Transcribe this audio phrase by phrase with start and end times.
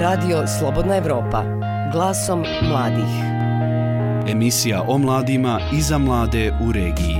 [0.00, 1.44] Radio Slobodna Evropa.
[1.92, 3.12] Glasom mladih.
[4.28, 7.16] Emisija o mladima i za mlade u regiji.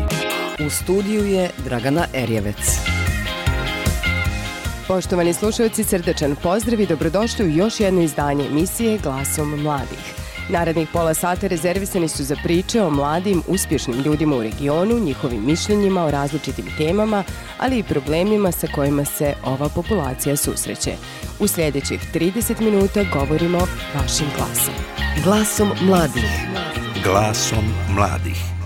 [0.66, 2.78] U studiju je Dragana Erjevec.
[4.88, 10.19] Poštovani slušalci, srdečan pozdrav i dobrodošli u još jedno izdanje emisije Glasom mladih.
[10.50, 16.04] Narednih pola sata rezervisani su za priče o mladim, uspješnim ljudima u regionu, njihovim mišljenjima
[16.04, 17.24] o različitim temama,
[17.58, 20.92] ali i problemima sa kojima se ova populacija susreće.
[21.40, 23.58] U sljedećih 30 minuta govorimo
[23.94, 24.74] vašim glasom.
[25.24, 26.48] Glasom mladih.
[27.04, 28.59] Glasom mladih.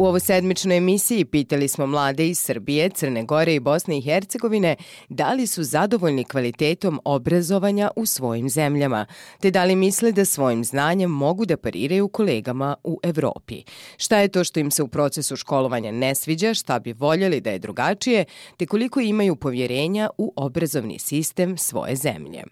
[0.00, 4.76] U ovoj sedmičnoj emisiji pitali smo mlade iz Srbije, Crne Gore i Bosne i Hercegovine
[5.08, 9.06] da li su zadovoljni kvalitetom obrazovanja u svojim zemljama,
[9.40, 13.62] te da li misle da svojim znanjem mogu da pariraju kolegama u Evropi.
[13.96, 17.50] Šta je to što im se u procesu školovanja ne sviđa, šta bi voljeli da
[17.50, 18.24] je drugačije,
[18.56, 22.42] te koliko imaju povjerenja u obrazovni sistem svoje zemlje.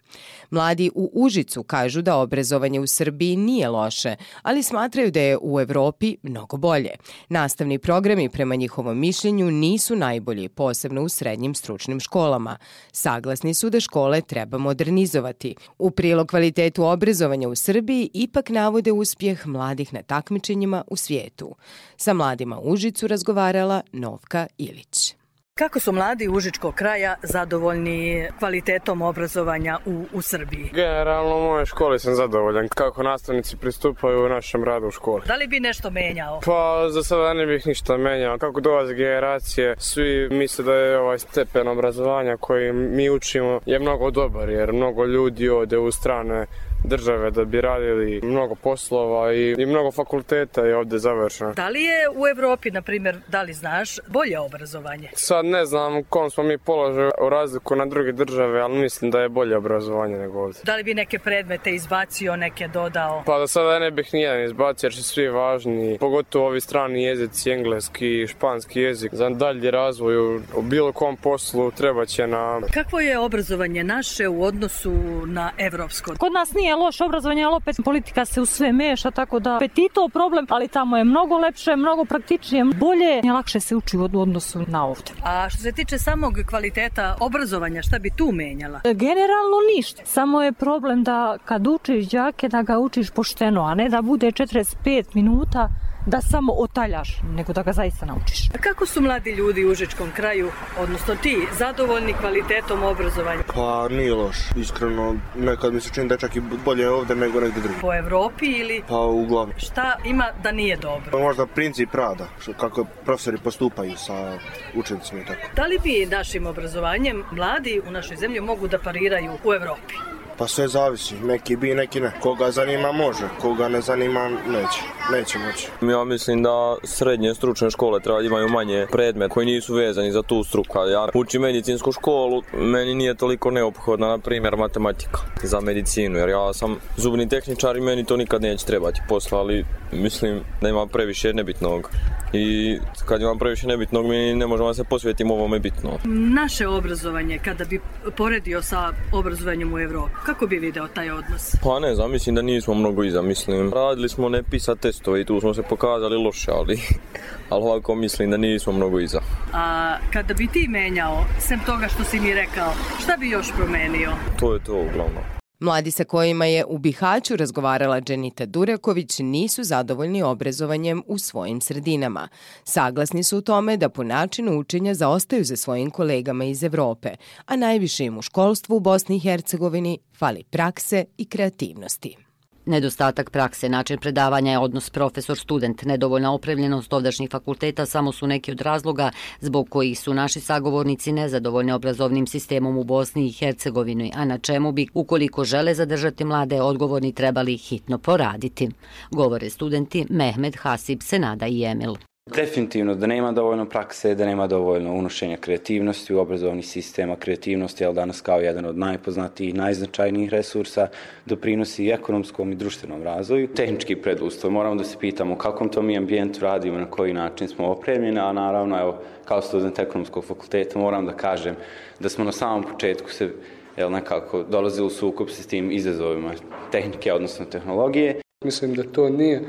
[0.51, 5.61] Mladi u Užicu kažu da obrazovanje u Srbiji nije loše, ali smatraju da je u
[5.61, 6.91] Evropi mnogo bolje.
[7.39, 12.57] Nastavni programi prema njihovom mišljenju nisu najbolji, posebno u srednjim stručnim školama.
[12.93, 15.55] Saglasni su da škole treba modernizovati.
[15.79, 21.55] U prilog kvalitetu obrazovanja u Srbiji ipak navode uspjeh mladih na takmičenjima u svijetu.
[21.97, 25.18] Sa mladima u Užicu razgovarala Novka Ilić.
[25.59, 30.71] Kako su mladi Užičkog kraja zadovoljni kvalitetom obrazovanja u, u Srbiji?
[30.73, 35.23] Generalno u moje školi sam zadovoljan kako nastavnici pristupaju u našem radu u školi.
[35.27, 36.41] Da li bi nešto menjao?
[36.45, 38.39] Pa za sada ne bih ništa menjao.
[38.39, 44.11] Kako dolaze generacije, svi misle da je ovaj stepen obrazovanja koji mi učimo je mnogo
[44.11, 46.47] dobar jer mnogo ljudi ode u strane
[46.85, 51.53] države da bi radili mnogo poslova i, i mnogo fakulteta je ovde završeno.
[51.53, 55.09] Da li je u Evropi, na primjer, da li znaš, bolje obrazovanje?
[55.15, 59.11] Sad ne znam u kom smo mi položaju u razliku na druge države, ali mislim
[59.11, 60.59] da je bolje obrazovanje nego ovde.
[60.65, 63.23] Da li bi neke predmete izbacio, neke dodao?
[63.27, 67.51] Pa da sada ne bih nijedan izbacio jer su svi važni, pogotovo ovi strani jezici,
[67.51, 69.15] engleski, španski jezik.
[69.15, 72.61] Za dalji razvoj u, u bilo kom poslu treba će na...
[72.75, 74.93] Kakvo je obrazovanje naše u odnosu
[75.27, 76.15] na evropsko?
[76.19, 79.79] Kod nas nije loše obrazovanje, ali opet politika se u sve meša, tako da opet
[79.79, 83.97] i to problem, ali tamo je mnogo lepše, mnogo praktičnije, bolje i lakše se uči
[83.97, 85.13] u odnosu na ovde.
[85.25, 88.81] A što se tiče samog kvaliteta obrazovanja, šta bi tu menjala?
[88.85, 90.03] Generalno ništa.
[90.05, 94.27] Samo je problem da kad učiš đake, da ga učiš pošteno, a ne da bude
[94.27, 95.69] 45 minuta
[96.09, 98.49] da samo otaljaš, nego da ga zaista naučiš.
[98.55, 103.43] A kako su mladi ljudi u Užičkom kraju, odnosno ti, zadovoljni kvalitetom obrazovanja?
[103.55, 107.41] Pa nije loš, iskreno, nekad mi se čini da je čak i bolje ovde nego
[107.41, 107.81] negde drugi.
[107.81, 108.83] Po Evropi ili?
[108.89, 109.59] Pa uglavnom.
[109.59, 111.11] Šta ima da nije dobro?
[111.11, 114.39] Pa možda princip rada, što, kako profesori postupaju sa
[114.75, 115.41] učenicima i tako.
[115.57, 120.18] Da li bi našim obrazovanjem mladi u našoj zemlji mogu da pariraju u Evropi?
[120.39, 122.13] Pa sve zavisi, neki bi, neki ne.
[122.21, 124.81] Koga zanima može, koga ne zanima neće,
[125.13, 125.93] neće moći.
[125.93, 130.45] Ja mislim da srednje stručne škole treba imaju manje predmet koji nisu vezani za tu
[130.45, 130.79] struku.
[130.79, 136.53] Ja učim medicinsku školu, meni nije toliko neophodna, na primjer, matematika za medicinu, jer ja
[136.53, 141.33] sam zubni tehničar i meni to nikad neće trebati posla, ali mislim da ima previše
[141.33, 141.91] nebitnog.
[142.33, 145.99] I kad imam previše nebitnog, mi ne možemo se posvetiti ovome bitno.
[146.35, 147.81] Naše obrazovanje, kada bi
[148.17, 151.55] poredio sa obrazovanjem u Evropi, kako bi video taj odnos?
[151.63, 153.73] Pa ne znam, mislim da nismo mnogo iza, mislim.
[153.73, 156.79] Radili smo ne pisa testove i tu smo se pokazali loše, ali,
[157.51, 159.21] ali ovako mislim da nismo mnogo iza.
[159.53, 162.73] A kada bi ti menjao, sem toga što si mi rekao,
[163.03, 164.11] šta bi još promenio?
[164.41, 165.38] To je to uglavnom.
[165.61, 172.29] Mladi sa kojima je u Bihaću razgovarala Dženita Dureković nisu zadovoljni obrazovanjem u svojim sredinama.
[172.65, 177.11] Saglasni su u tome da po načinu učenja zaostaju za svojim kolegama iz Evrope,
[177.47, 182.28] a najviše im u školstvu u Bosni i Hercegovini fali prakse i kreativnosti.
[182.69, 188.61] Nedostatak prakse, način predavanja je odnos profesor-student, nedovoljna opremljenost ovdašnjih fakulteta samo su neki od
[188.61, 194.39] razloga zbog kojih su naši sagovornici nezadovoljni obrazovnim sistemom u Bosni i Hercegovini, a na
[194.39, 198.69] čemu bi, ukoliko žele zadržati mlade, odgovorni trebali hitno poraditi.
[199.11, 201.95] Govore studenti Mehmed, Hasib, Senada i Emil.
[202.35, 207.17] Definitivno da nema dovoljno prakse, da nema dovoljno unošenja kreativnosti u obrazovni sistema.
[207.17, 210.89] Kreativnost je danas kao jedan od najpoznatijih, najznačajnijih resursa,
[211.27, 213.49] doprinosi i ekonomskom i društvenom razvoju.
[213.49, 217.49] Tehnički preduslov, moramo da se pitamo u kakvom to mi ambijentu radimo, na koji način
[217.49, 221.55] smo opremljeni, a naravno, evo, kao student ekonomskog fakulteta moram da kažem
[222.01, 223.31] da smo na samom početku se
[223.77, 226.33] jel, nekako dolazili u sukup s tim izazovima
[226.73, 228.21] tehnike, odnosno tehnologije.
[228.45, 229.43] Mislim da to nije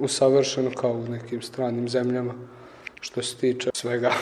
[0.00, 2.34] usavršeno kao u nekim stranim zemljama
[3.00, 4.12] što se tiče svega.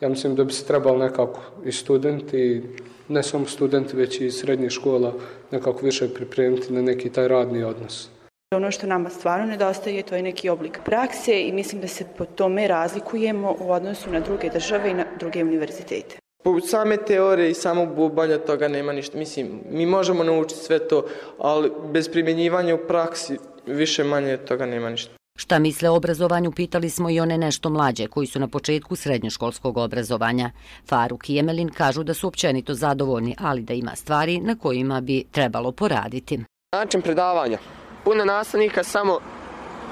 [0.00, 2.62] Ja mislim da bi se trebalo nekako i studenti,
[3.08, 5.14] ne samo studenti, već i srednje škola
[5.50, 8.08] nekako više pripremiti na neki taj radni odnos.
[8.54, 12.24] Ono što nama stvarno nedostaje to je neki oblik prakse i mislim da se po
[12.24, 16.16] tome razlikujemo u odnosu na druge države i na druge univerzitete.
[16.44, 19.18] Po same teorije i samog bubanja toga nema ništa.
[19.18, 21.06] Mislim, mi možemo naučiti sve to,
[21.38, 25.21] ali bez primjenjivanja u praksi više manje toga nema ništa.
[25.36, 29.76] Šta misle o obrazovanju pitali smo i one nešto mlađe koji su na početku srednjoškolskog
[29.76, 30.50] obrazovanja.
[30.88, 35.24] Faruk i Emelin kažu da su općenito zadovoljni, ali da ima stvari na kojima bi
[35.30, 36.44] trebalo poraditi.
[36.72, 37.58] Način predavanja.
[38.04, 39.18] Puno nastavnika samo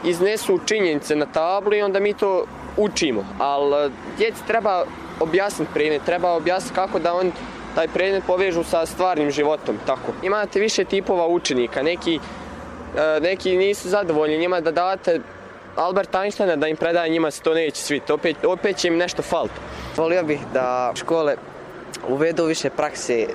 [0.04, 2.44] iznesu činjenice na tablu i onda mi to
[2.76, 4.84] učimo, ali djeci treba
[5.20, 7.32] objasniti predmet, treba objasniti kako da on
[7.74, 10.12] taj predmet povežu sa stvarnim životom, tako.
[10.22, 12.18] Imate više tipova učenika, neki,
[13.20, 15.20] neki nisu zadovoljni njima da date
[15.76, 19.54] Albert Einsteina da im predaje njima se to neće opet, opet će im nešto faliti.
[19.96, 21.36] Volio bih da škole
[22.08, 23.26] uvedu više prakse,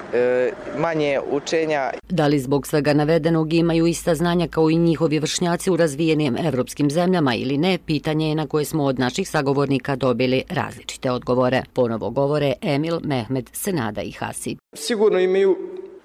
[0.78, 1.92] manje učenja.
[2.10, 6.90] Da li zbog svega navedenog imaju ista znanja kao i njihovi vršnjaci u razvijenim evropskim
[6.92, 11.63] zemljama ili ne, pitanje je na koje smo od naših sagovornika dobili različite odgovore.
[11.74, 14.57] Ponovo govore Emil, Mehmed, Senada i Hasi.
[14.74, 15.57] Sigurno imaju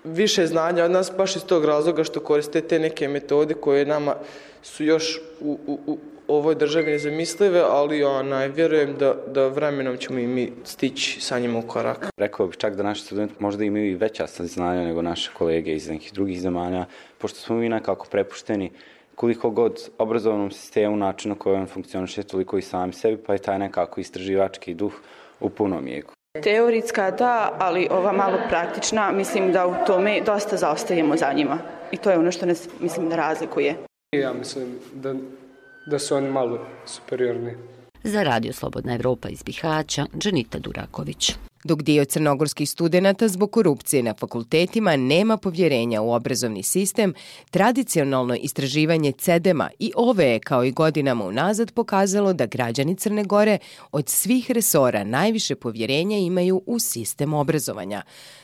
[0.04, 4.14] više znanja od nas baš iz tog razloga što koriste te neke metode koje nama
[4.62, 5.98] su još u, u, u
[6.28, 11.58] ovoj državi nezamislive, ali onaj, vjerujem da, da vremenom ćemo i mi stići sa njima
[11.58, 12.06] u korak.
[12.16, 15.88] Rekao bih čak da naši studenti možda imaju i veća saznanja nego naše kolege iz
[15.88, 16.84] nekih drugih zemalja,
[17.18, 18.70] pošto smo mi nekako prepušteni
[19.14, 23.58] koliko god obrazovnom sistemu, načinu koji on funkcioniše, toliko i sami sebi, pa je taj
[23.58, 24.92] nekako istraživački duh
[25.40, 26.12] u punom jegu.
[26.42, 31.58] Teoritska da, ali ova malo praktična, mislim da u tome dosta zaostajemo za njima.
[31.92, 33.76] I to je ono što nas, mislim, da razlikuje.
[34.12, 35.14] Ja mislim da
[35.86, 37.56] da su oni malo superiorni.
[38.04, 41.32] Za Radio Slobodna Evropa iz Bihaća, Dženita Duraković.
[41.64, 47.14] Dok dio crnogorskih studenta zbog korupcije na fakultetima nema povjerenja u obrazovni sistem,
[47.50, 53.58] tradicionalno istraživanje CEDEMA i ove je kao i godinama unazad pokazalo da građani Crne Gore
[53.92, 58.02] od svih resora najviše povjerenja imaju u sistem obrazovanja.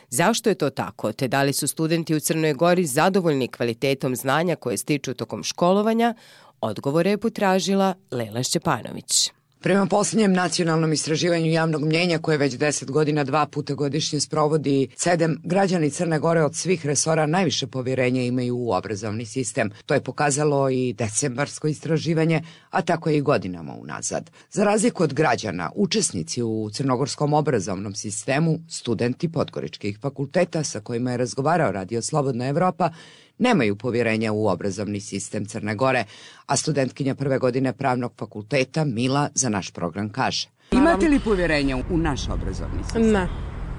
[0.09, 4.57] Zašto je to tako, te da li su studenti u Crnoj Gori zadovoljni kvalitetom znanja
[4.57, 6.15] koje stiču tokom školovanja,
[6.61, 9.36] Odgovore je potražila Lela Šćepanović.
[9.61, 15.41] Prema posljednjem nacionalnom istraživanju javnog mnjenja koje već deset godina dva puta godišnje sprovodi CEDEM,
[15.45, 19.71] građani Crne Gore od svih resora najviše povjerenja imaju u obrazovni sistem.
[19.87, 24.31] To je pokazalo i decembarsko istraživanje, a tako i godinama unazad.
[24.51, 31.17] Za razliku od građana, učesnici u crnogorskom obrazovnom sistemu, studenti podgoričkih fakulteta sa kojima je
[31.17, 32.91] razgovarao Radio Slobodna Evropa,
[33.39, 36.05] nemaju povjerenja u obrazovni sistem Crne Gore,
[36.47, 40.49] a studentkinja prve godine pravnog fakulteta Mila za naš program kaže.
[40.73, 43.13] Imate li povjerenja u naš obrazovni sistem?
[43.13, 43.29] Ne.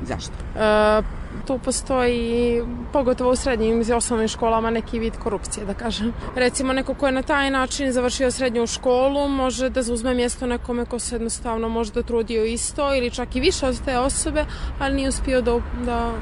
[0.06, 0.34] Zašto?
[0.56, 1.02] E,
[1.48, 2.62] tu postoji,
[2.94, 6.14] pogotovo u srednjim i osnovnim školama, neki vid korupcije, da kažem.
[6.36, 10.86] Recimo, neko ko je na taj način završio srednju školu, može da zauzme mjesto nekome
[10.86, 14.46] ko se jednostavno možda trudio isto ili čak i više od te osobe,
[14.80, 16.14] ali nije uspio da, da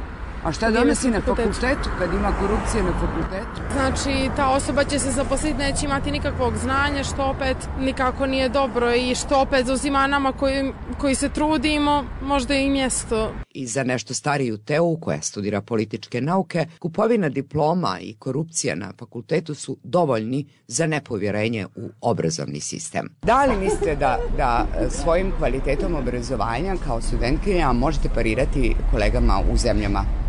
[0.45, 3.62] A šta donosi na fakultetu kad ima korupcije na fakultetu?
[3.74, 8.94] Znači, ta osoba će se zaposliti, neće imati nikakvog znanja, što opet nikako nije dobro
[8.94, 13.31] i što opet zauzima nama koji, koji se trudimo, možda i mjesto.
[13.50, 19.56] I za nešto stariju Teu, koja studira političke nauke, kupovina diploma i korupcija na fakultetu
[19.56, 23.09] su dovoljni za nepovjerenje u obrazovni sistem.
[23.23, 30.25] Da li mislite da, da svojim kvalitetom obrazovanja kao studentkinja možete parirati kolegama u zemljama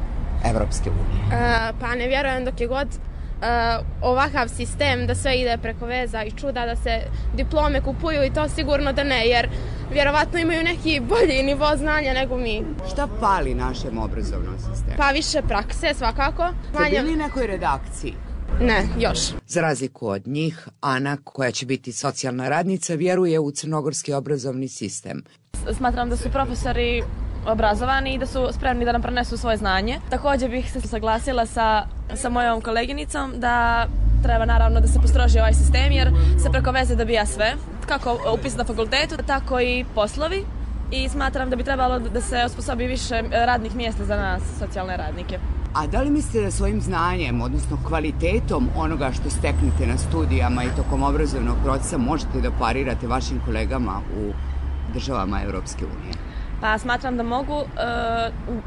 [0.50, 1.24] Evropske unije?
[1.26, 6.24] Uh, pa ne vjerujem dok je god uh, ovakav sistem da sve ide preko veza
[6.24, 7.00] i čuda da se
[7.34, 9.48] diplome kupuju i to sigurno da ne, jer
[9.92, 12.62] vjerovatno imaju neki bolji nivo znanja nego mi.
[12.92, 14.96] Šta pali našem obrazovnom sistemu?
[14.96, 16.48] Pa više prakse svakako.
[16.74, 18.14] Ste bili nekoj redakciji?
[18.60, 19.18] Ne, još.
[19.46, 25.22] Za razliku od njih, Ana, koja će biti socijalna radnica, vjeruje u crnogorski obrazovni sistem.
[25.76, 27.02] Smatram da su profesori
[27.46, 30.00] obrazovani i da su spremni da nam prenesu svoje znanje.
[30.10, 33.86] Također bih se saglasila sa, sa mojom koleginicom da
[34.22, 36.10] treba naravno da se postroži ovaj sistem jer
[36.42, 37.54] se preko veze dobija sve,
[37.86, 40.44] kako upis na fakultetu, tako i poslovi
[40.90, 45.38] i smatram da bi trebalo da se osposobi više radnih mjesta za nas, socijalne radnike.
[45.74, 50.76] A da li mislite da svojim znanjem, odnosno kvalitetom onoga što steknete na studijama i
[50.76, 54.32] tokom obrazovnog procesa možete da parirate vašim kolegama u
[54.94, 56.14] državama Europske unije?
[56.66, 57.62] Pa smatram da mogu,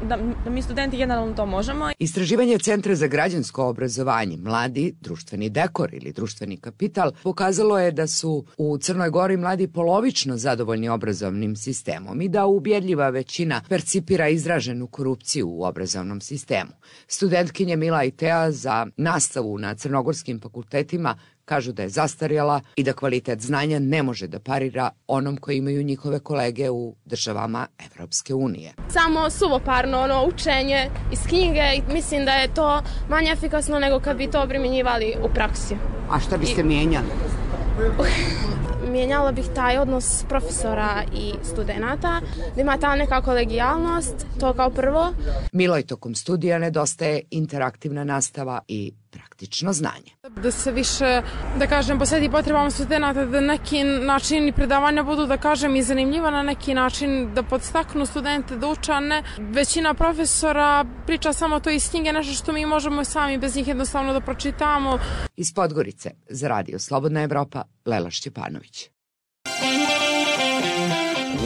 [0.02, 1.90] da, da mi studenti generalno to možemo.
[1.98, 8.44] Istraživanje Centra za građansko obrazovanje, mladi, društveni dekor ili društveni kapital pokazalo je da su
[8.58, 15.48] u Crnoj Gori mladi polovično zadovoljni obrazovnim sistemom i da ubjedljiva većina percipira izraženu korupciju
[15.48, 16.70] u obrazovnom sistemu.
[17.06, 21.18] Studentkinje Mila i Tea za nastavu na crnogorskim fakultetima
[21.50, 25.82] kažu da je zastarjela i da kvalitet znanja ne može da parira onom koji imaju
[25.82, 28.72] njihove kolege u državama Evropske unije.
[28.88, 34.16] Samo suvoparno ono učenje iz knjige i mislim da je to manje efikasno nego kad
[34.16, 35.74] bi to primjenjivali u praksi.
[36.10, 36.64] A šta biste I...
[36.64, 37.06] mijenjali?
[38.92, 42.20] mijenjala bih taj odnos profesora i studenta,
[42.54, 45.12] da ima ta neka kolegijalnost, to kao prvo.
[45.52, 50.12] Miloj tokom studija nedostaje interaktivna nastava i praktično znanje.
[50.42, 51.22] Da se više,
[51.58, 56.42] da kažem, posveti potrebama studenta da neki načini predavanja budu, da kažem, i zanimljiva na
[56.42, 62.12] neki način, da podstaknu studente da uče, ne većina profesora priča samo to iz knjige,
[62.12, 64.98] nešto što mi možemo sami bez njih jednostavno da pročitamo.
[65.36, 68.90] Iz Podgorice, za radio Slobodna Evropa, Lela Šćepanović.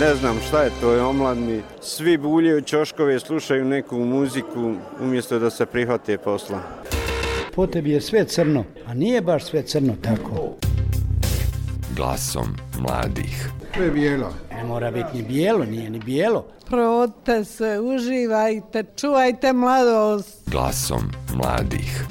[0.00, 1.62] Ne znam šta je to, je omladni.
[1.80, 6.60] Svi buljaju čoškove, slušaju neku muziku umjesto da se prihvate posla
[7.54, 10.54] po tebi je sve crno, a nije baš sve crno tako.
[11.96, 13.50] Glasom mladih.
[13.74, 14.34] To je bijelo.
[14.50, 16.46] Ne mora biti ni bijelo, nije ni bijelo.
[16.66, 20.50] Provodite se, uživajte, čuvajte mladost.
[20.50, 21.02] Glasom
[21.34, 22.06] mladih.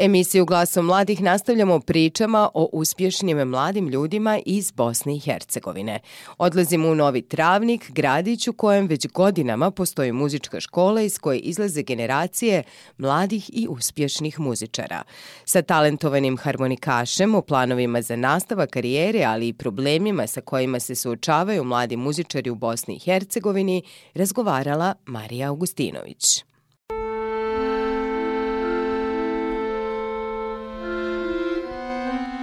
[0.00, 6.00] Emisiju Glasom mladih nastavljamo pričama o uspješnim mladim ljudima iz Bosne i Hercegovine.
[6.38, 11.82] Odlazimo u Novi Travnik, gradić u kojem već godinama postoji muzička škola iz koje izlaze
[11.82, 12.62] generacije
[12.98, 15.02] mladih i uspješnih muzičara.
[15.44, 21.64] Sa talentovanim harmonikašem o planovima za nastava karijere, ali i problemima sa kojima se suočavaju
[21.64, 23.82] mladi muzičari u Bosni i Hercegovini,
[24.14, 26.47] razgovarala Marija Augustinović.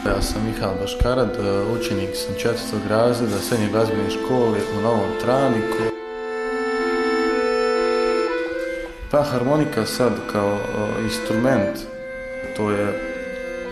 [0.06, 5.84] Ja sam Mihal Baškarad, e, učenik sam četvrtog razreda srednje glazbene škole u Novom Traniku.
[9.12, 11.78] Pa harmonika sad kao e, instrument,
[12.58, 13.00] to je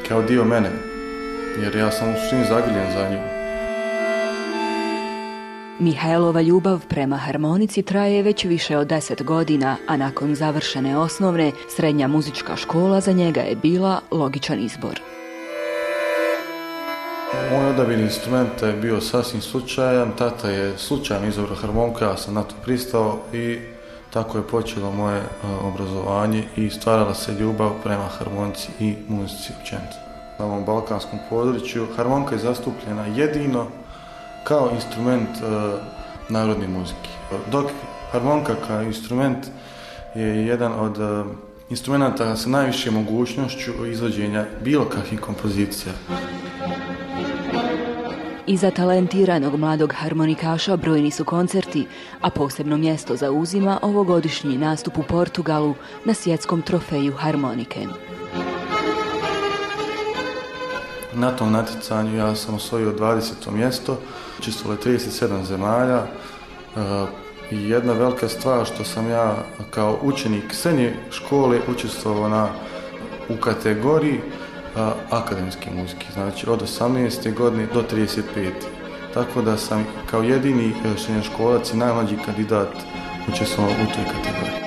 [0.07, 0.69] kao dio mene,
[1.61, 3.19] jer ja sam u svim zagrljen za nju.
[5.79, 12.07] Mihajlova ljubav prema harmonici traje već više od deset godina, a nakon završene osnovne, srednja
[12.07, 15.01] muzička škola za njega je bila logičan izbor.
[17.51, 22.43] Moj odabir instrumenta je bio sasvim slučajan, tata je slučajno izabrao harmonku, ja sam na
[22.43, 23.59] to pristao i
[24.13, 25.21] tako je počelo moje
[25.63, 29.95] obrazovanje i stvarala se ljubav prema harmonici i muzici općenito.
[30.39, 33.67] Na ovom balkanskom području harmonika je zastupljena jedino
[34.43, 35.29] kao instrument
[36.29, 37.09] narodne muzike.
[37.51, 37.65] Dok
[38.11, 39.47] harmonika kao instrument
[40.15, 40.97] je jedan od
[41.73, 45.93] instrumenta sa najviše mogućnošću izvođenja bilo kakvih kompozicija.
[48.47, 51.87] Iza talentiranog mladog harmonikaša brojni su koncerti,
[52.21, 55.73] a posebno mjesto zauzima ovogodišnji nastup u Portugalu
[56.05, 57.87] na svjetskom trofeju harmonike.
[61.13, 63.51] Na tom natjecanju ja sam osvojio 20.
[63.51, 63.99] mjesto,
[64.39, 66.03] čistvalo 37 zemalja
[67.53, 69.35] i jedna velika stvar što sam ja
[69.69, 72.49] kao učenik srednje škole učestvovao na,
[73.29, 74.19] u kategoriji
[74.75, 77.33] a, akademske muzike, znači od 18.
[77.33, 78.21] godine do 35.
[79.13, 82.69] Tako da sam kao jedini e, srednjoškolac i najmlađi kandidat
[83.27, 84.63] učestvovao u toj kategoriji.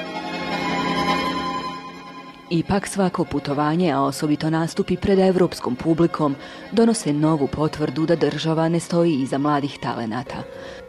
[2.51, 6.35] Ipak svako putovanje, a osobito nastupi pred evropskom publikom,
[6.73, 10.37] donose novu potvrdu da država ne stoji iza mladih talenata.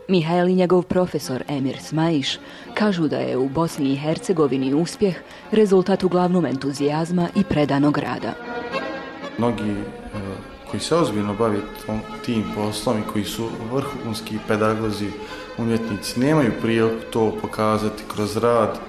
[0.09, 2.39] Mihajl i njegov profesor Emir Smajiš
[2.73, 5.15] kažu da je u Bosni i Hercegovini uspjeh
[5.51, 8.33] rezultat uglavnom entuzijazma i predanog rada.
[9.37, 9.77] Mnogi e,
[10.71, 11.57] koji se ozbiljno bavi
[12.25, 15.09] tim poslom i koji su vrhunski pedagozi,
[15.57, 18.69] umjetnici, nemaju priliku to pokazati kroz rad.
[18.69, 18.79] E,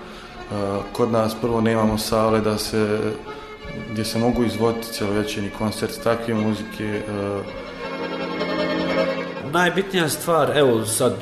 [0.92, 3.12] kod nas prvo nemamo sale da se,
[3.90, 7.02] gdje se mogu izvoditi cjelovečerni koncert takve muzike.
[9.52, 11.12] Najbitnija stvar, evo sad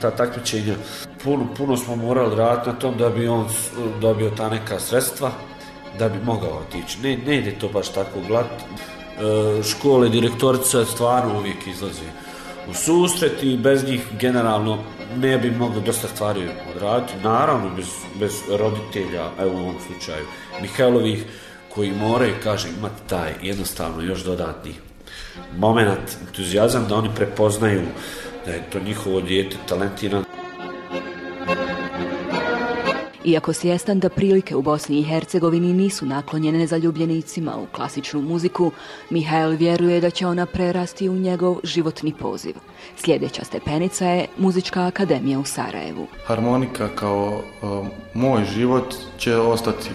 [0.00, 0.74] ta takmičenja,
[1.24, 3.46] puno, puno smo morali raditi na tom da bi on
[4.00, 5.30] dobio ta neka sredstva,
[5.98, 6.98] da bi mogao otići.
[7.02, 8.46] Ne, ne ide to baš tako glat.
[8.46, 12.08] E, škole, direktorica stvarno uvijek izlazi
[12.70, 14.78] u susret i bez njih generalno
[15.16, 17.12] ne bi mogli dosta stvari odraditi.
[17.22, 17.86] Naravno, bez,
[18.20, 20.24] bez roditelja, evo u ovom slučaju,
[20.62, 21.24] Mihajlovih,
[21.74, 24.87] koji moraju, kažem, imati taj jednostavno još dodatni
[25.58, 27.82] moment, entuzijazam da oni prepoznaju
[28.46, 30.24] da je to njihovo dijete talentirano.
[33.24, 38.72] Iako svjestan da prilike u Bosni i Hercegovini nisu naklonjene zaljubljenicima u klasičnu muziku,
[39.10, 42.54] Mihael vjeruje da će ona prerasti u njegov životni poziv.
[42.96, 46.06] Sljedeća stepenica je Muzička akademija u Sarajevu.
[46.26, 49.90] Harmonika kao um, moj život će ostati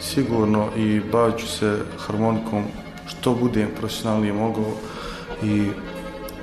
[0.00, 2.64] sigurno i bavit ću se harmonikom
[3.08, 4.72] što budem profesionalnije mogao
[5.42, 5.66] i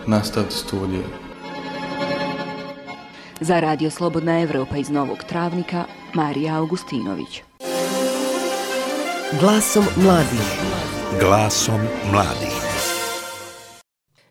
[0.08, 1.04] nastaviti studije.
[3.40, 7.42] Za Radio Slobodna Evropa iz Novog Travnika, Marija Augustinović.
[9.40, 10.60] Glasom mladih.
[11.20, 11.82] Glasom
[12.12, 12.56] mladih.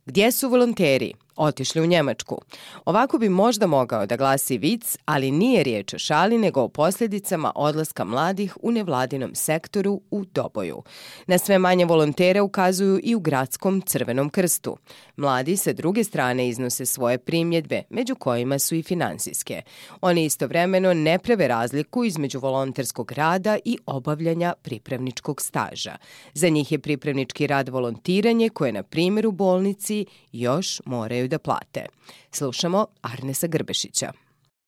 [0.07, 1.24] Gdje su volonteri?
[1.37, 2.41] Otišli u Njemačku.
[2.85, 7.53] Ovako bi možda mogao da glasi vic, ali nije riječ o šali nego o posljedicama
[7.55, 10.83] odlaska mladih u nevladinom sektoru u Doboju.
[11.27, 14.77] Na sve manje volontera ukazuju i u gradskom Crvenom krstu.
[15.17, 19.63] Mladi sa druge strane iznose svoje primjedbe, među kojima su i finansijske.
[20.01, 25.97] Oni istovremeno ne preve razliku između volonterskog rada i obavljanja pripravničkog staža.
[26.35, 31.87] Za njih je pripravnički rad volontiranje koje, na primjer, u bolnici još moraju da plate.
[32.31, 34.13] Slušamo Arnesa Grbešića.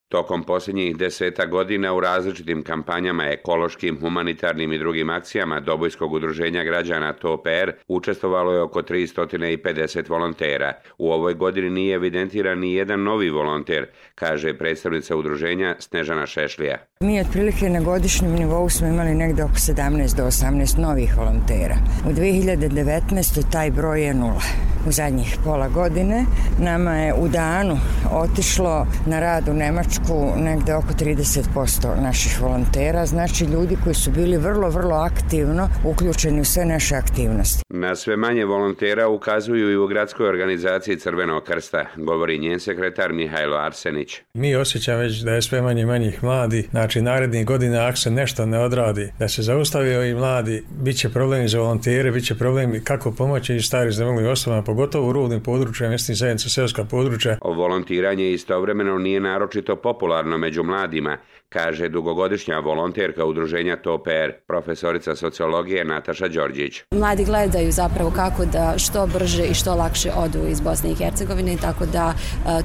[0.08, 7.12] Tokom posljednjih deseta godina u različitim kampanjama, ekološkim, humanitarnim i drugim akcijama Dobojskog udruženja građana
[7.12, 10.72] TOPR učestvovalo je oko 350 volontera.
[10.98, 16.78] U ovoj godini nije evidentiran ni jedan novi volonter, kaže predstavnica udruženja Snežana Šešlija.
[17.00, 21.76] Mi otprilike na godišnjem nivou smo imali negde oko 17 do 18 novih volontera.
[22.08, 23.52] U 2019.
[23.52, 24.42] taj broj je nula.
[24.88, 26.24] U zadnjih pola godine
[26.58, 27.78] nama je u danu
[28.12, 29.95] otišlo na rad u Nemačku
[30.36, 36.44] negde oko 30% naših volontera, znači ljudi koji su bili vrlo, vrlo aktivno uključeni u
[36.44, 37.62] sve naše aktivnosti.
[37.70, 43.56] Na sve manje volontera ukazuju i u gradskoj organizaciji Crvenog krsta, govori njen sekretar Mihajlo
[43.56, 44.20] Arsenić.
[44.34, 48.46] Mi osjećamo već da je sve manje manjih mladi, znači narednih godina ako se nešto
[48.46, 52.84] ne odradi, da se zaustavio i mladi, bit će problemi za volontere, bit će problemi
[52.84, 57.38] kako pomoći i stari zemljivim osobama, pogotovo u ruralnim područjima, mjesnih zajednica, seoska područja.
[57.44, 66.28] Volontiranje istovremeno nije naročito popularno među mladima, kaže dugogodišnja volonterka udruženja TOPR, profesorica sociologije Nataša
[66.28, 66.82] Đorđić.
[66.90, 71.56] Mladi gledaju zapravo kako da što brže i što lakše odu iz Bosne i Hercegovine,
[71.60, 72.14] tako da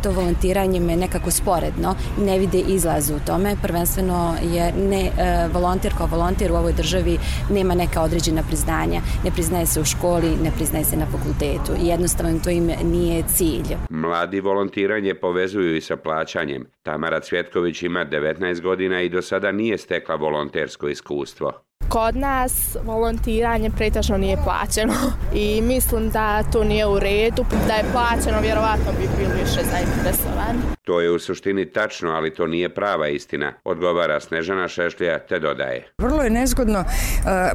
[0.04, 3.56] to volontiranje me nekako sporedno ne vide izlaz u tome.
[3.64, 5.12] Prvenstveno je ne
[5.54, 7.18] volonter kao volonter u ovoj državi
[7.50, 9.02] nema neka određena priznanja.
[9.24, 13.24] Ne priznaje se u školi, ne priznaje se na fakultetu i jednostavno to im nije
[13.28, 13.76] cilj.
[13.90, 16.66] Mladi volontiranje povezuju i sa plaćanjem.
[16.84, 18.71] Tamara Cvjetković ima 19 godina
[19.02, 21.71] i do sada nije stekla volontersko iskustvo.
[21.92, 24.94] Kod nas volontiranje pretežno nije plaćeno
[25.34, 27.46] i mislim da to nije u redu.
[27.68, 30.60] Da je plaćeno, vjerovatno bi bili više zainteresovani.
[30.84, 35.94] To je u suštini tačno, ali to nije prava istina, odgovara Snežana Šešlija te dodaje.
[35.98, 36.84] Vrlo je nezgodno,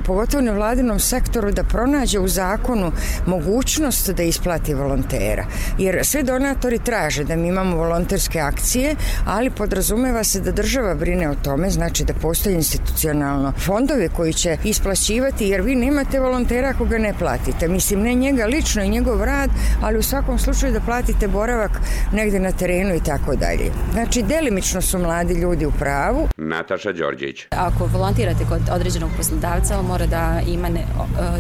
[0.05, 2.93] pogotovo na vladinom sektoru, da pronađe u zakonu
[3.27, 5.47] mogućnost da isplati volontera.
[5.79, 8.95] Jer sve donatori traže da mi imamo volonterske akcije,
[9.27, 14.57] ali podrazumeva se da država brine o tome, znači da postoji institucionalno fondovi koji će
[14.65, 17.69] isplaćivati, jer vi nemate volontera ako ga ne platite.
[17.69, 19.51] Mislim, ne njega lično i njegov rad,
[19.83, 21.81] ali u svakom slučaju da platite boravak
[22.13, 23.71] negde na terenu i tako dalje.
[23.93, 26.29] Znači, delimično su mladi ljudi u pravu.
[26.37, 27.47] Nataša Đorđić.
[27.51, 30.85] Ako volontirate kod određenog poslodavca, on mora da ima ne,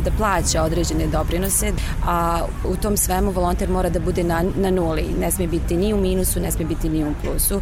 [0.04, 1.72] da plaća određene doprinose,
[2.06, 5.04] a u tom svemu volonter mora da bude na, na nuli.
[5.20, 7.60] Ne smije biti ni u minusu, ne smije biti ni u plusu.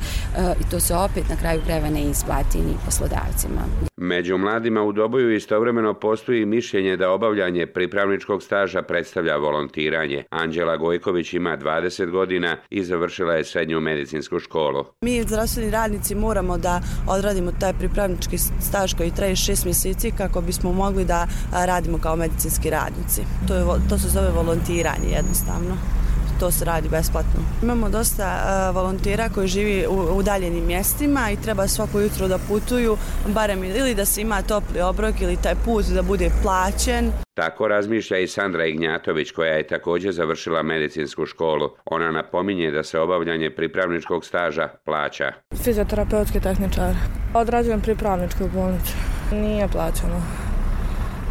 [0.60, 3.60] I to se opet na kraju krajeva ne isplati ni poslodavcima.
[3.96, 10.24] Među mladima u Doboju istovremeno postoji mišljenje da obavljanje pripravničkog staža predstavlja volontiranje.
[10.30, 14.85] Anđela Gojković ima 20 godina i završila je srednju medicinsku školu.
[15.00, 20.72] Mi zdravstveni radnici moramo da odradimo taj pripravnički staž koji traje šest mjeseci kako bismo
[20.72, 23.22] mogli da radimo kao medicinski radnici.
[23.48, 26.03] To, je, to se zove volontiranje jednostavno
[26.44, 27.40] to se radi besplatno.
[27.62, 32.96] Imamo dosta uh, volontera koji živi u udaljenim mjestima i treba svako jutro da putuju,
[33.26, 37.12] barem ili da se ima topli obrok ili taj put da bude plaćen.
[37.35, 41.70] Tako razmišlja i Sandra Ignjatović koja je također završila medicinsku školu.
[41.85, 45.33] Ona napominje da se obavljanje pripravničkog staža plaća.
[45.62, 46.94] Fizioterapeutski tehničar.
[47.35, 48.92] Odrađujem pripravničku bolnicu.
[49.33, 50.22] Nije plaćeno.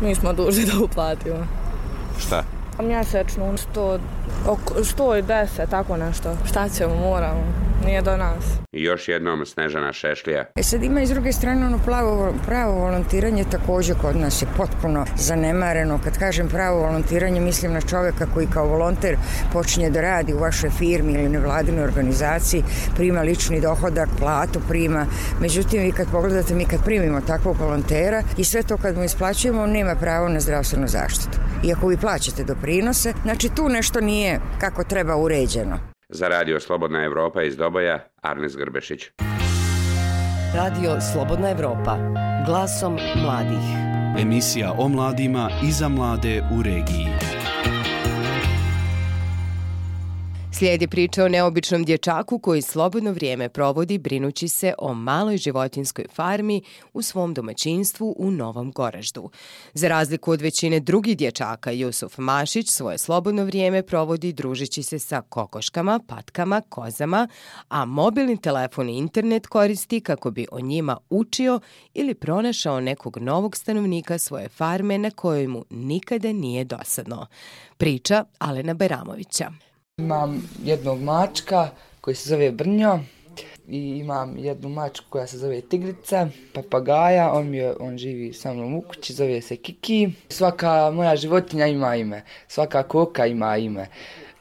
[0.02, 1.48] Mi smo dužni da uplatimo.
[2.20, 2.44] Šta?
[2.80, 4.00] Mjesečno 100,
[4.48, 6.38] oko 110, tako nešto.
[6.46, 7.44] Šta ćemo, moramo.
[7.86, 8.44] nije do nas.
[8.72, 10.46] I još jednom Snežana Šešlija.
[10.56, 14.48] E sad ima i s druge strane ono plavo, pravo volontiranje također kod nas je
[14.58, 16.00] potpuno zanemareno.
[16.04, 19.18] Kad kažem pravo volontiranje mislim na čovjeka koji kao volonter
[19.54, 22.64] počinje da radi u vašoj firmi ili nevladinoj organizaciji,
[22.96, 25.06] prima lični dohodak, platu prima.
[25.42, 29.62] Međutim, vi kad pogledate, mi kad primimo takvog volontera i sve to kad mu isplaćujemo,
[29.62, 31.38] on nema pravo na zdravstvenu zaštitu.
[31.64, 35.80] Iako vi plaćate doprinose, znači tu nešto nije kako treba uređeno.
[36.10, 39.02] Za radio Slobodna Evropa iz Doboja, Arnes Grbešić.
[40.56, 41.98] Radio Slobodna Evropa,
[42.46, 43.66] glasom mladih.
[44.20, 47.08] Emisija o mladima i za mlade u regiji.
[50.56, 56.62] Slijedi priča o neobičnom dječaku koji slobodno vrijeme provodi brinući se o maloj životinskoj farmi
[56.94, 59.30] u svom domaćinstvu u Novom Goraždu.
[59.74, 65.22] Za razliku od većine drugih dječaka, Jusuf Mašić svoje slobodno vrijeme provodi družići se sa
[65.22, 67.28] kokoškama, patkama, kozama,
[67.70, 71.60] a mobilni telefon i internet koristi kako bi o njima učio
[71.94, 77.28] ili pronašao nekog novog stanovnika svoje farme na kojoj mu nikada nije dosadno.
[77.78, 79.73] Priča Alena Beramovića.
[79.98, 81.70] Imam jednog mačka
[82.02, 83.00] koji se zove Brnjo
[83.68, 88.54] i imam jednu mačku koja se zove Tigrica, papagaja, on, mi je, on živi sa
[88.54, 90.10] mnom u kući, zove se Kiki.
[90.30, 93.88] Svaka moja životinja ima ime, svaka koka ima ime.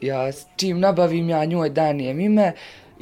[0.00, 2.52] Ja čim nabavim ja njoj danijem ime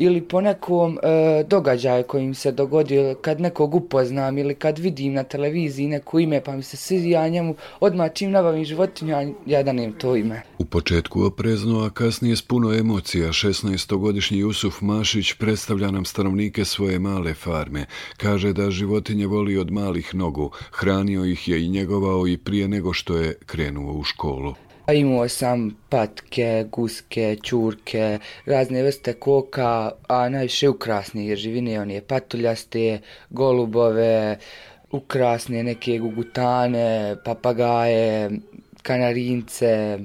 [0.00, 5.12] ili po nekom e, događaju koji mi se dogodio, kad nekog upoznam ili kad vidim
[5.12, 9.92] na televiziji neko ime pa mi se sviđa njemu, odmah čim nabavim životinju, ja danem
[9.92, 10.42] to ime.
[10.58, 16.98] U početku oprezno, a kasnije s puno emocija, 16-godišnji Jusuf Mašić predstavlja nam stanovnike svoje
[16.98, 17.86] male farme.
[18.16, 22.92] Kaže da životinje voli od malih nogu, hranio ih je i njegovao i prije nego
[22.92, 24.54] što je krenuo u školu.
[24.88, 30.68] Imao sam patke, guske, čurke, razne vrste koka, a najviše
[31.26, 34.38] jer živine, on je patuljaste, golubove,
[34.90, 38.30] ukrasne neke gugutane, papagaje,
[38.82, 39.98] kanarince,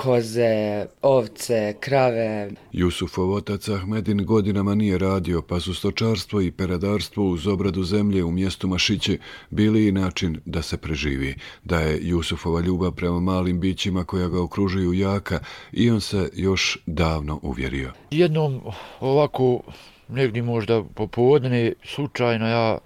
[0.00, 2.50] koze, ovce, krave.
[2.72, 8.30] Jusufov otac Ahmedin godinama nije radio, pa su stočarstvo i peradarstvo uz obradu zemlje u
[8.30, 9.18] mjestu Mašiće
[9.50, 11.34] bili i način da se preživi.
[11.64, 15.40] Da je Jusufova ljubav prema malim bićima koja ga okružuju jaka
[15.72, 17.92] i on se još davno uvjerio.
[18.10, 18.60] Jednom
[19.00, 19.60] ovako
[20.08, 22.78] negdje možda popodne slučajno ja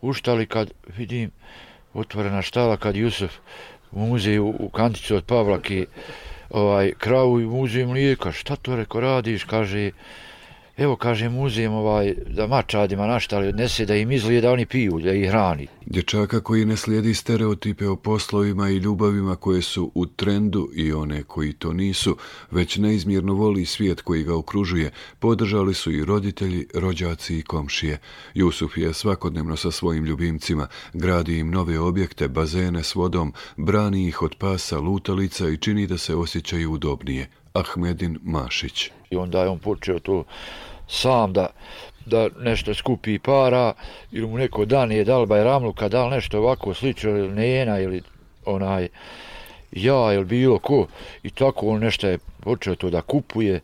[0.00, 1.30] uštali kad vidim
[1.94, 3.32] otvorena štala kad Jusuf
[3.92, 5.86] u muzeju u kanticu od Pavlaki
[6.50, 9.90] ovaj, kravu i muzej mlijeka, šta to reko radiš, kaže,
[10.80, 15.12] evo kaže muzijem ovaj, da mačadima naštali odnese da im izlije da oni piju, da
[15.12, 15.66] ih hrani.
[15.86, 21.22] Dječaka koji ne slijedi stereotipe o poslovima i ljubavima koje su u trendu i one
[21.22, 22.16] koji to nisu,
[22.50, 27.98] već neizmjerno voli svijet koji ga okružuje, podržali su i roditelji, rođaci i komšije.
[28.34, 34.22] Jusuf je svakodnevno sa svojim ljubimcima, gradi im nove objekte, bazene s vodom, brani ih
[34.22, 37.39] od pasa, lutalica i čini da se osjećaju udobnije.
[37.52, 38.90] Ahmedin Mašić.
[39.10, 40.24] I onda je on počeo to
[40.88, 41.46] sam da,
[42.06, 43.72] da nešto skupi para
[44.12, 48.02] ili mu neko dan je dal Bajramluka, dal nešto ovako slično ili Nena ili
[48.44, 48.88] onaj
[49.72, 50.86] ja ili bilo ko
[51.22, 53.60] i tako on nešto je počeo to da kupuje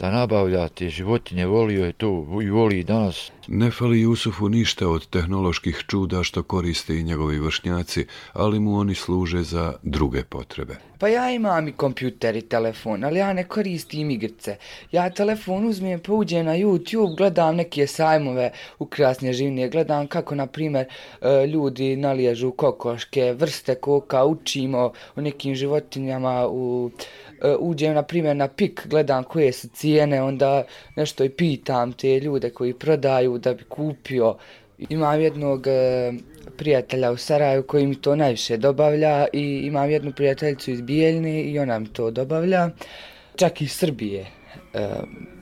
[0.00, 3.30] da nabavlja te životinje, volio je to i voli i danas.
[3.48, 8.94] Ne fali Jusufu ništa od tehnoloških čuda što koriste i njegovi vršnjaci, ali mu oni
[8.94, 10.76] služe za druge potrebe.
[10.98, 14.56] Pa ja imam i kompjuter i telefon, ali ja ne koristim igrice.
[14.92, 20.46] Ja telefon uzmem, pa uđem na YouTube, gledam neke sajmove ukrasne živnije, gledam kako, na
[20.46, 20.86] primjer,
[21.20, 26.90] e, ljudi naliježu kokoške, vrste koka, učimo o nekim životinjama u
[27.58, 30.64] uđem na primjer na pik, gledam koje su cijene, onda
[30.96, 34.36] nešto i pitam te ljude koji prodaju da bi kupio.
[34.88, 36.12] Imam jednog e,
[36.56, 41.58] prijatelja u Saraju koji mi to najviše dobavlja i imam jednu prijateljicu iz Bijeljne i
[41.58, 42.70] ona mi to dobavlja.
[43.36, 44.39] Čak i iz Srbije
[44.74, 44.88] e,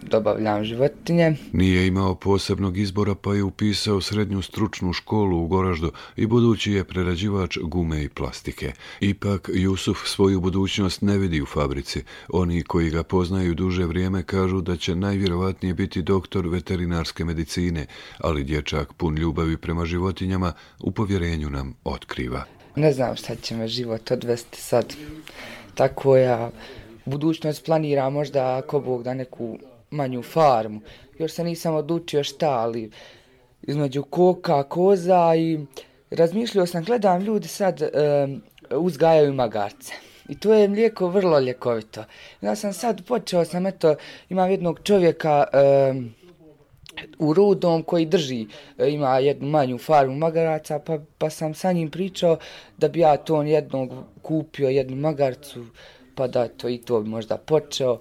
[0.03, 1.37] dobavljam životinje.
[1.53, 6.85] Nije imao posebnog izbora pa je upisao srednju stručnu školu u Goraždu i budući je
[6.85, 8.73] prerađivač gume i plastike.
[9.01, 12.03] Ipak Jusuf svoju budućnost ne vidi u fabrici.
[12.29, 17.87] Oni koji ga poznaju duže vrijeme kažu da će najvjerovatnije biti doktor veterinarske medicine,
[18.19, 22.45] ali dječak pun ljubavi prema životinjama u povjerenju nam otkriva.
[22.77, 24.95] Ne znam šta će me život odvesti sad.
[25.75, 26.51] Tako ja
[27.09, 29.59] budućnost planira možda ako Bog da neku
[29.91, 30.81] manju farmu.
[31.19, 32.91] Još se nisam odlučio šta, ali
[33.63, 35.59] između koka, koza i
[36.11, 39.93] razmišljao sam, gledam ljudi sad um, uzgajaju magarce.
[40.29, 42.05] I to je mlijeko vrlo ljekovito.
[42.41, 43.95] Ja sam sad počeo sam, eto,
[44.29, 45.45] imam jednog čovjeka,
[45.91, 46.15] um,
[47.19, 48.47] u Rudom koji drži,
[48.79, 52.39] e, ima jednu manju farmu magaraca, pa, pa sam sa njim pričao
[52.79, 53.93] da bi ja to jednog
[54.23, 55.67] kupio, jednu magarcu,
[56.19, 57.99] pa da to i to bi možda počeo.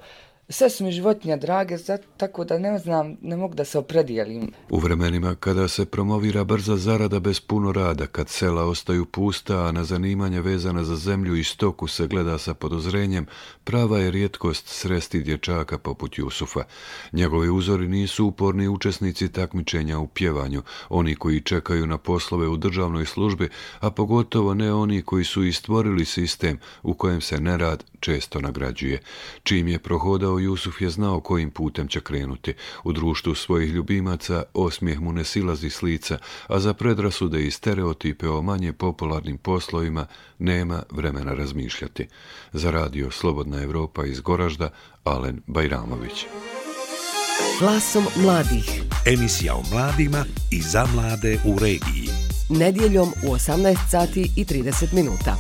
[0.50, 1.78] Sve su mi životinja drage,
[2.18, 4.52] tako da ne znam, ne mogu da se opredijelim.
[4.70, 9.72] U vremenima kada se promovira brza zarada bez puno rada, kad sela ostaju pusta, a
[9.72, 13.26] na zanimanje vezana za zemlju i stoku se gleda sa podozrenjem,
[13.64, 16.64] prava je rijetkost sresti dječaka poput Jusufa.
[17.12, 23.06] Njegovi uzori nisu uporni učesnici takmičenja u pjevanju, oni koji čekaju na poslove u državnoj
[23.06, 28.40] službi, a pogotovo ne oni koji su i stvorili sistem u kojem se nerad često
[28.40, 29.02] nagrađuje.
[29.44, 32.54] Čim je prohodao Jusuf je znao kojim putem će krenuti.
[32.84, 38.30] U društvu svojih ljubimaca osmijeh mu ne silazi s lica, a za predrasude i stereotipe
[38.30, 40.06] o manje popularnim poslovima
[40.40, 42.08] nema vremena razmišljati.
[42.54, 44.70] Za radio Slobodna Europa iz Goražda,
[45.04, 46.26] Alen Bajramović.
[47.60, 48.82] Glasom mladih.
[49.06, 52.10] Emisija o mladima i za mlade u regiji.
[52.50, 55.36] Nedjeljom u 18 sati i 30 minuta.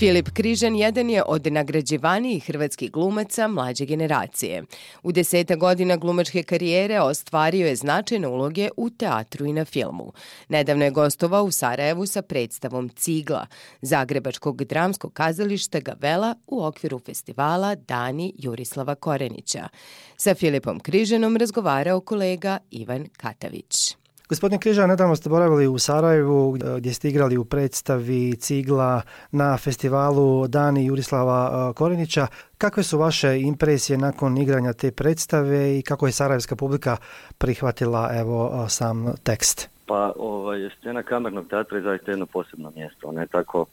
[0.00, 4.62] Filip Križan jedan je od nagrađivanijih hrvatskih glumaca mlađe generacije.
[5.02, 10.12] U deseta godina glumačke karijere ostvario je značajne uloge u teatru i na filmu.
[10.48, 13.46] Nedavno je gostovao u Sarajevu sa predstavom Cigla,
[13.82, 19.68] Zagrebačkog dramskog kazališta Gavela u okviru festivala Dani Jurislava Korenića.
[20.16, 24.00] Sa Filipom Križanom razgovarao kolega Ivan Katavić.
[24.30, 30.48] Gospodin Križa, nedavno ste boravili u Sarajevu gdje ste igrali u predstavi Cigla na festivalu
[30.48, 32.26] Dani Jurislava e, Korenića.
[32.58, 36.96] Kakve su vaše impresije nakon igranja te predstave i kako je sarajevska publika
[37.38, 39.68] prihvatila evo e, sam tekst?
[39.86, 43.08] Pa ovaj, scena kamernog teatra je zaista jedno posebno mjesto.
[43.08, 43.66] Ona je tako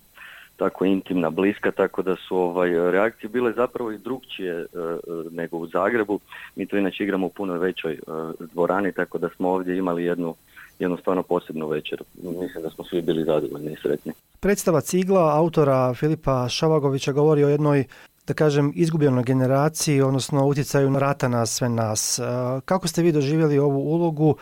[0.58, 4.66] tako intimna, bliska, tako da su ovaj, reakcije bile zapravo i drugčije e,
[5.32, 6.20] nego u Zagrebu.
[6.56, 8.00] Mi to inače igramo u puno većoj
[8.40, 12.04] dvorani, tako da smo ovdje imali jednu stvarno posebnu večer.
[12.24, 14.14] Mislim da smo svi bili zadovoljni i sretni.
[14.40, 17.86] Predstava Cigla autora Filipa Šavagovića govori o jednoj
[18.28, 22.20] da kažem, izgubljenoj generaciji, odnosno utjecaju rata na sve nas.
[22.20, 22.24] E,
[22.66, 24.36] kako ste vi doživjeli ovu ulogu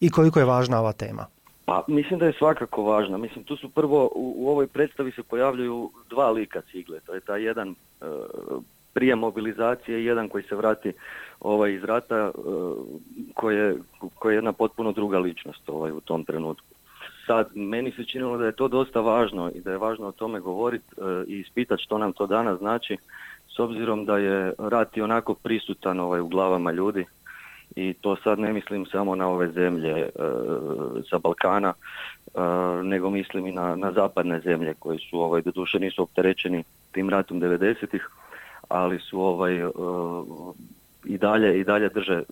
[0.00, 1.26] i koliko je važna ova tema?
[1.66, 3.18] Pa mislim da je svakako važna.
[3.18, 7.00] Mislim, tu su prvo, u, ovoj predstavi se pojavljuju dva lika cigle.
[7.00, 7.74] To je taj jedan e,
[8.92, 10.92] prije mobilizacije jedan koji se vrati
[11.40, 12.30] ovaj, iz rata e,
[13.34, 13.76] koje,
[14.14, 16.66] koje je jedna potpuno druga ličnost ovaj, u tom trenutku.
[17.26, 20.40] Sad, meni se činilo da je to dosta važno i da je važno o tome
[20.40, 22.96] govoriti e, i ispitati što nam to danas znači,
[23.48, 27.04] s obzirom da je rat i onako prisutan ovaj, u glavama ljudi
[27.76, 30.08] i to sad ne mislim samo na ove zemlje e,
[31.10, 31.72] sa Balkana,
[32.82, 37.40] nego mislim i na, na zapadne zemlje koje su, ovaj, doduše nisu opterećeni tim ratom
[37.40, 38.08] 90-ih,
[38.68, 39.62] ali su ovaj,
[41.04, 42.22] i dalje i dalje drže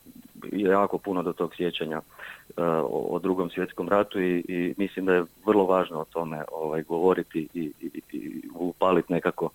[0.53, 5.25] jako puno do tog sjećanja uh, o, drugom svjetskom ratu i, i, mislim da je
[5.47, 9.51] vrlo važno o tome ovaj, govoriti i, i, i upaliti nekako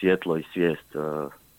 [0.00, 0.96] svjetlo i svijest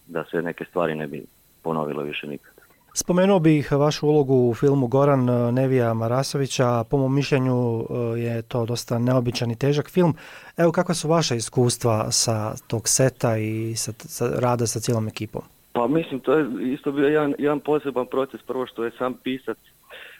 [0.07, 1.25] da se neke stvari ne bi
[1.63, 2.56] ponovilo više nikad.
[2.99, 6.83] Spomenuo bih vašu ulogu u filmu Goran uh, Nevija Marasovića.
[6.89, 7.85] Po mom mišljenju
[8.17, 10.15] je to dosta neobičan i težak film.
[10.57, 15.41] Evo kakva su vaša iskustva sa tog seta i sa, sa rada sa cijelom ekipom?
[15.73, 18.41] Pa mislim, to je isto bio jedan, jedan poseban proces.
[18.41, 19.57] Prvo što je sam pisac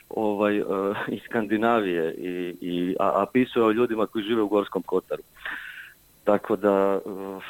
[0.10, 0.68] ovaj, uh,
[1.08, 5.24] iz Skandinavije, i, i, a, a pisao je o ljudima koji žive u Gorskom Kotaru.
[6.24, 7.44] Tako da uh,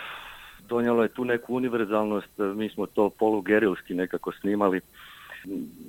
[0.69, 4.81] donijelo je tu neku univerzalnost, mi smo to polugerilski nekako snimali.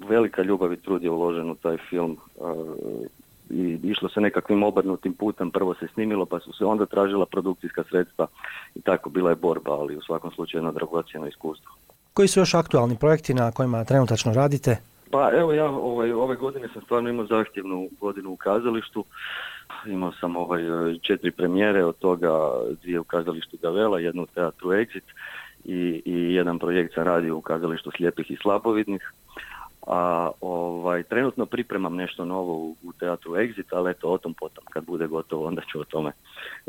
[0.09, 2.57] Velika ljubav i trud je uložen u taj film uh,
[3.51, 7.85] i išlo se nekakvim obrnutim putem, prvo se snimilo pa su se onda tražila produkcijska
[7.91, 8.27] sredstva
[8.75, 11.73] i tako bila je borba, ali u svakom slučaju jedno dragocjeno iskustvo.
[12.15, 14.77] Koji su još aktualni projekti na kojima trenutačno radite?
[15.11, 19.05] Pa evo ja ovaj, ove godine sam stvarno imao zahtjevnu godinu u kazalištu.
[19.87, 20.63] Imao sam ovaj,
[21.03, 22.31] četiri premijere, od toga
[22.83, 25.05] dvije u kazalištu Gavela, jednu u teatru Exit
[25.65, 29.13] i, i jedan projekt sam radio u kazalištu slijepih i slabovidnih.
[29.87, 34.65] A ovaj, trenutno pripremam nešto novo u, u teatru Exit, ali eto o tom potom,
[34.71, 36.13] kad bude gotovo onda ću o tome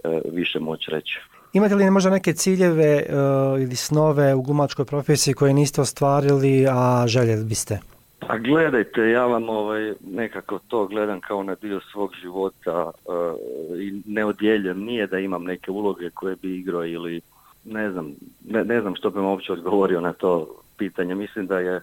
[0.03, 1.19] e, više moći reći.
[1.53, 7.07] Imate li možda neke ciljeve uh, ili snove u glumačkoj profesiji koje niste ostvarili, a
[7.07, 7.79] željeli biste?
[8.19, 14.01] Pa gledajte, ja vam ovaj, nekako to gledam kao na dio svog života uh, i
[14.05, 14.79] ne odjeljem.
[14.79, 17.21] Nije da imam neke uloge koje bi igrao ili
[17.65, 18.11] ne znam,
[18.49, 21.15] ne, ne znam što bih uopće odgovorio na to pitanje.
[21.15, 21.81] Mislim da je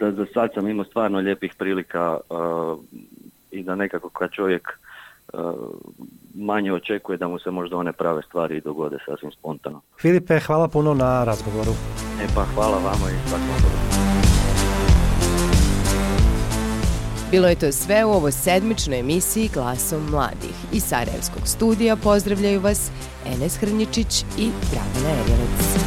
[0.00, 2.78] da za sad sam imao stvarno lijepih prilika uh,
[3.50, 4.68] i da nekako kad čovjek
[5.32, 5.40] uh,
[6.34, 9.80] manje očekuje da mu se možda one prave stvari i dogode sasvim spontano.
[10.00, 11.72] Filipe, hvala puno na razgovoru.
[12.22, 13.90] E pa hvala vama i svakom.
[17.30, 20.56] Bilo je to sve u ovoj sedmičnoj emisiji Glasom mladih.
[20.72, 22.90] Iz Sarajevskog studija pozdravljaju vas
[23.26, 25.79] Enes Hrnjičić i Dragana Erjelec.